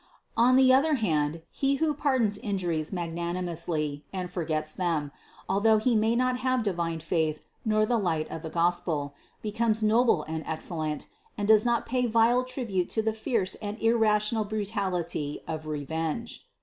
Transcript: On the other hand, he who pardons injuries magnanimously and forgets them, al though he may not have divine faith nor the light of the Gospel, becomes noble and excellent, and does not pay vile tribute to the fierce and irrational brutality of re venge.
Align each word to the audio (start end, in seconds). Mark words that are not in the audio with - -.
On 0.35 0.55
the 0.55 0.73
other 0.73 0.95
hand, 0.95 1.43
he 1.51 1.75
who 1.75 1.93
pardons 1.93 2.39
injuries 2.39 2.91
magnanimously 2.91 4.03
and 4.11 4.31
forgets 4.31 4.71
them, 4.73 5.11
al 5.47 5.59
though 5.59 5.77
he 5.77 5.95
may 5.95 6.15
not 6.15 6.39
have 6.39 6.63
divine 6.63 6.99
faith 7.01 7.41
nor 7.63 7.85
the 7.85 7.99
light 7.99 8.27
of 8.31 8.41
the 8.41 8.49
Gospel, 8.49 9.13
becomes 9.43 9.83
noble 9.83 10.23
and 10.23 10.43
excellent, 10.47 11.05
and 11.37 11.47
does 11.47 11.67
not 11.67 11.85
pay 11.85 12.07
vile 12.07 12.43
tribute 12.43 12.89
to 12.89 13.03
the 13.03 13.13
fierce 13.13 13.53
and 13.61 13.77
irrational 13.79 14.43
brutality 14.43 15.39
of 15.47 15.67
re 15.67 15.85
venge. 15.85 16.47